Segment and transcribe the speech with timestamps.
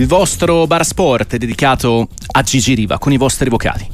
[0.00, 3.86] il vostro bar sport dedicato a Gigi Riva con i vostri vocali.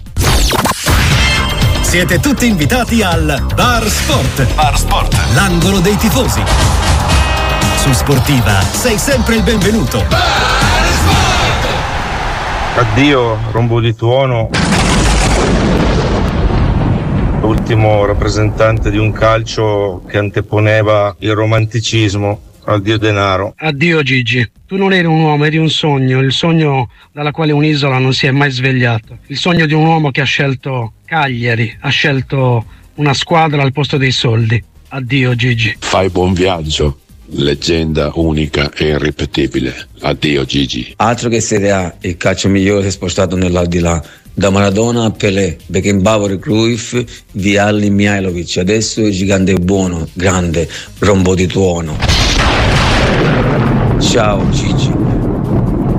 [1.80, 4.54] Siete tutti invitati al Bar Sport.
[4.54, 5.34] Bar Sport.
[5.34, 6.40] L'angolo dei tifosi.
[7.79, 10.04] Su Sportiva sei sempre il benvenuto.
[10.08, 10.87] Bar
[12.77, 12.88] Sport.
[12.88, 14.51] Addio, rombo di tuono.
[17.41, 23.55] L'ultimo rappresentante di un calcio che anteponeva il romanticismo Addio denaro.
[23.57, 24.51] Addio Gigi.
[24.66, 28.27] Tu non eri un uomo, eri un sogno, il sogno dalla quale un'isola non si
[28.27, 29.18] è mai svegliato.
[29.28, 33.96] Il sogno di un uomo che ha scelto Cagliari, ha scelto una squadra al posto
[33.96, 34.60] dei soldi.
[34.88, 35.77] Addio Gigi.
[35.78, 36.98] Fai buon viaggio.
[37.27, 39.86] Leggenda unica e irripetibile.
[40.00, 40.94] Addio Gigi.
[40.96, 44.02] Altro che Serie A, il calcio migliore si è spostato nell'aldilà.
[44.34, 48.56] Da Maradona a Pelé, Beckenbauer, Cruyff, Vialli, Mihailovic.
[48.56, 51.96] Adesso il gigante è buono, grande, rombo di tuono.
[54.00, 54.92] Ciao Gigi.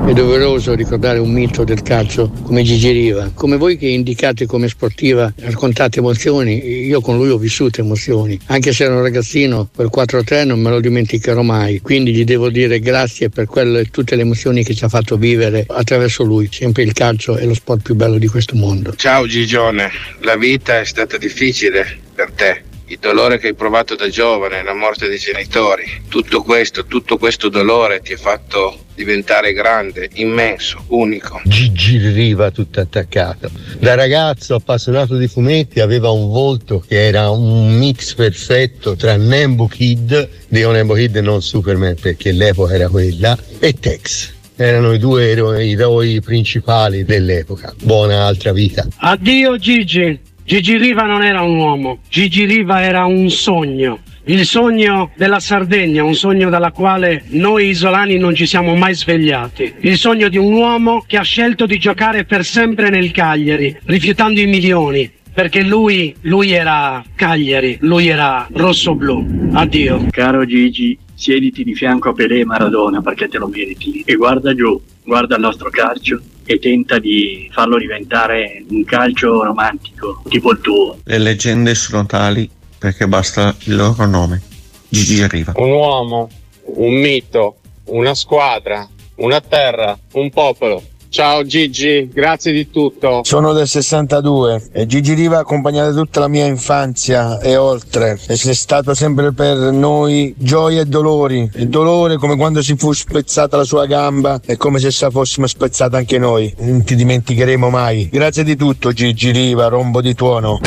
[0.06, 3.32] È doveroso ricordare un mito del calcio come Gigi Riva.
[3.34, 8.40] Come voi che indicate come sportiva, raccontate emozioni, io con lui ho vissuto emozioni.
[8.46, 11.82] Anche se ero un ragazzino, quel 4-3 non me lo dimenticherò mai.
[11.82, 15.66] Quindi gli devo dire grazie per quelle, tutte le emozioni che ci ha fatto vivere
[15.68, 16.48] attraverso lui.
[16.52, 18.94] Sempre il calcio è lo sport più bello di questo mondo.
[18.96, 19.90] Ciao Gigione,
[20.22, 24.74] la vita è stata difficile per te il dolore che hai provato da giovane, la
[24.74, 31.42] morte dei genitori, tutto questo, tutto questo dolore ti ha fatto diventare grande, immenso, unico.
[31.44, 33.52] Gigi Riva tutto attaccato.
[33.78, 39.68] Da ragazzo appassionato di fumetti aveva un volto che era un mix perfetto tra Nembo
[39.68, 44.98] Kid, dico Nembo Kid e non Superman perché l'epoca era quella, e Tex erano i
[44.98, 47.74] due eroi, eroi principali dell'epoca.
[47.84, 48.88] Buona altra vita.
[48.98, 54.00] Addio Gigi, Gigi Riva non era un uomo, Gigi Riva era un sogno.
[54.28, 59.74] Il sogno della Sardegna, un sogno dalla quale noi isolani non ci siamo mai svegliati.
[59.82, 64.40] Il sogno di un uomo che ha scelto di giocare per sempre nel Cagliari, rifiutando
[64.40, 69.50] i milioni, perché lui, lui era Cagliari, lui era rosso-blu.
[69.52, 70.08] Addio.
[70.12, 74.54] Caro Gigi, siediti di fianco a Pelé e Maradona perché te lo meriti e guarda
[74.54, 80.60] giù, guarda il nostro calcio e tenta di farlo diventare un calcio romantico, tipo il
[80.62, 81.00] tuo.
[81.04, 82.48] Le leggende sono tali
[82.78, 84.42] perché basta il loro nome.
[84.88, 85.54] Gigi Riva.
[85.56, 86.30] Un uomo,
[86.76, 90.82] un mito, una squadra, una terra, un popolo.
[91.10, 93.22] Ciao Gigi, grazie di tutto.
[93.24, 98.20] Sono del 62 e Gigi Riva ha accompagnato tutta la mia infanzia e oltre.
[98.28, 101.50] E sei stato sempre per noi gioia e dolori.
[101.56, 105.48] Il dolore come quando si fu spezzata la sua gamba è come se sa fossimo
[105.48, 106.54] spezzata anche noi.
[106.60, 108.10] Non ti dimenticheremo mai.
[108.12, 110.60] Grazie di tutto Gigi Riva, rombo di tuono.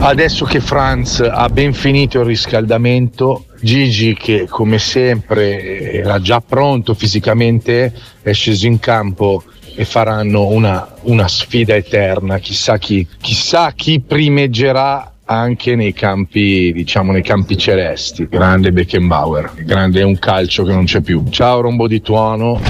[0.00, 6.94] Adesso che Franz ha ben finito il riscaldamento, Gigi che come sempre era già pronto
[6.94, 7.92] fisicamente
[8.22, 9.42] è sceso in campo
[9.74, 12.38] e faranno una, una sfida eterna.
[12.38, 18.28] Chissà chi, chissà chi primeggerà anche nei campi, diciamo, nei campi celesti.
[18.28, 21.24] Grande Beckenbauer, grande è un calcio che non c'è più.
[21.28, 22.60] Ciao Rombo di Tuono.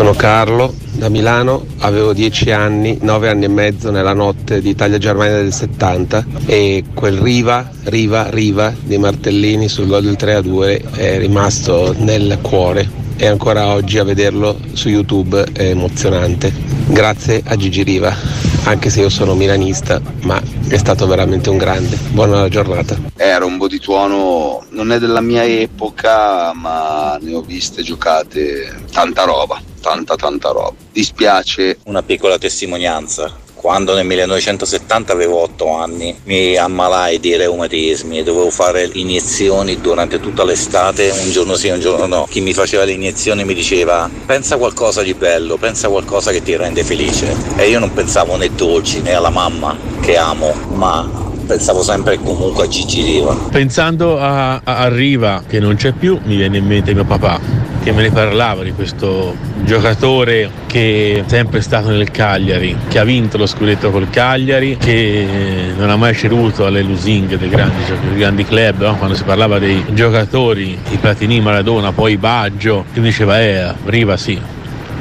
[0.00, 5.36] Sono Carlo da Milano, avevo 10 anni, 9 anni e mezzo nella notte di Italia-Germania
[5.36, 11.94] del 70 e quel Riva, Riva, Riva di Martellini sul gol del 3-2 è rimasto
[11.98, 16.50] nel cuore e ancora oggi a vederlo su YouTube è emozionante.
[16.86, 18.16] Grazie a Gigi Riva,
[18.64, 21.98] anche se io sono milanista, ma è stato veramente un grande.
[22.08, 22.96] Buona giornata.
[23.16, 29.24] Era un di tuono, non è della mia epoca, ma ne ho viste giocate tanta
[29.24, 30.74] roba tanta tanta roba.
[30.92, 31.78] Dispiace.
[31.84, 33.48] Una piccola testimonianza.
[33.54, 40.18] Quando nel 1970 avevo 8 anni mi ammalai di reumatismi e dovevo fare iniezioni durante
[40.18, 42.26] tutta l'estate, un giorno sì, un giorno no.
[42.30, 46.30] Chi mi faceva le iniezioni mi diceva pensa a qualcosa di bello, pensa a qualcosa
[46.30, 47.36] che ti rende felice.
[47.56, 51.06] E io non pensavo né dolci né alla mamma che amo, ma
[51.46, 53.34] pensavo sempre comunque a Gigi Riva.
[53.50, 57.92] Pensando a, a Riva che non c'è più, mi viene in mente mio papà che
[57.92, 63.38] me ne parlava di questo giocatore che è sempre stato nel Cagliari, che ha vinto
[63.38, 68.44] lo scudetto col Cagliari, che non ha mai ceduto alle lusinghe dei grandi, dei grandi
[68.44, 68.96] club, no?
[68.96, 74.38] quando si parlava dei giocatori, i Platini, Maradona, poi Baggio, che diceva eh, Riva sì,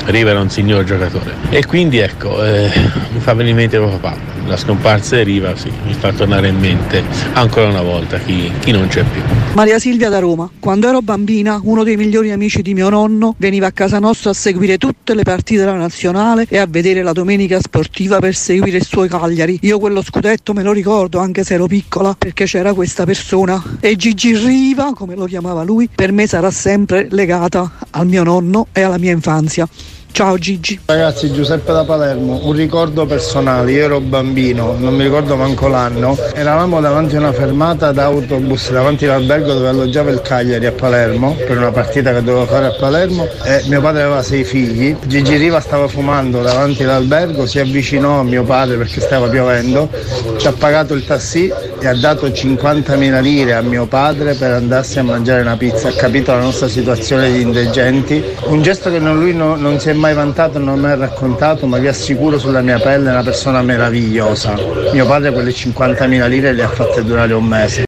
[0.05, 1.33] Riva era un signor giocatore.
[1.49, 2.71] E quindi ecco, eh,
[3.11, 6.47] mi fa venire in mente mio papà la scomparsa di Riva sì, mi fa tornare
[6.47, 7.03] in mente
[7.33, 9.21] ancora una volta chi, chi non c'è più.
[9.53, 10.49] Maria Silvia da Roma.
[10.59, 14.33] Quando ero bambina, uno dei migliori amici di mio nonno veniva a casa nostra a
[14.33, 18.85] seguire tutte le partite della nazionale e a vedere la domenica sportiva per seguire il
[18.85, 19.59] suo Cagliari.
[19.61, 23.61] Io quello scudetto me lo ricordo anche se ero piccola perché c'era questa persona.
[23.79, 28.67] E Gigi Riva, come lo chiamava lui, per me sarà sempre legata al mio nonno
[28.71, 29.67] e alla mia infanzia.
[30.11, 30.77] Ciao Gigi.
[30.85, 36.17] Ragazzi, Giuseppe da Palermo, un ricordo personale, io ero bambino, non mi ricordo manco l'anno,
[36.33, 41.57] eravamo davanti a una fermata d'autobus davanti all'albergo dove alloggiava il Cagliari a Palermo per
[41.57, 43.29] una partita che dovevo fare a Palermo.
[43.45, 48.23] E mio padre aveva sei figli, Gigi Riva stava fumando davanti all'albergo, si avvicinò a
[48.23, 49.89] mio padre perché stava piovendo,
[50.37, 51.47] ci ha pagato il taxi
[51.79, 55.93] e ha dato 50.000 lire a mio padre per andarsi a mangiare una pizza, ha
[55.93, 59.93] capito la nostra situazione di indigenti, un gesto che non, lui no, non si è
[59.99, 63.61] mai vantato, non mi ha raccontato, ma vi assicuro sulla mia pelle è una persona
[63.61, 64.55] meravigliosa.
[64.93, 67.77] Mio padre quelle 50.000 lire le ha fatte durare un mese.